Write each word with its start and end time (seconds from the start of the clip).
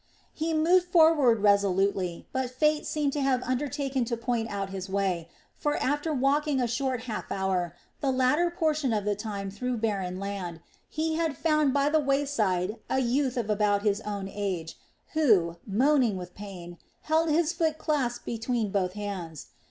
He 0.33 0.51
moved 0.51 0.87
forward 0.87 1.37
irresolutely, 1.37 2.27
but 2.33 2.49
fate 2.49 2.87
seemed 2.87 3.13
to 3.13 3.21
have 3.21 3.43
undertaken 3.43 4.03
to 4.05 4.17
point 4.17 4.49
out 4.49 4.71
his 4.71 4.89
way; 4.89 5.29
for 5.59 5.77
after 5.77 6.11
walking 6.11 6.59
a 6.59 6.65
short 6.65 7.01
half 7.03 7.31
hour, 7.31 7.75
the 7.99 8.09
latter 8.11 8.49
portion 8.49 8.93
of 8.93 9.05
the 9.05 9.13
time 9.13 9.51
through 9.51 9.77
barren 9.77 10.19
land, 10.19 10.59
he 10.89 11.17
had 11.17 11.37
found 11.37 11.71
by 11.75 11.87
the 11.87 11.99
wayside 11.99 12.77
a 12.89 12.97
youth 12.97 13.37
of 13.37 13.47
about 13.47 13.83
his 13.83 14.01
own 14.01 14.27
age 14.27 14.75
who, 15.13 15.57
moaning 15.67 16.17
with 16.17 16.33
pain, 16.33 16.79
held 17.01 17.29
his 17.29 17.53
foot 17.53 17.77
clasped 17.77 18.25
between 18.25 18.71
both 18.71 18.93
hands. 18.93 19.49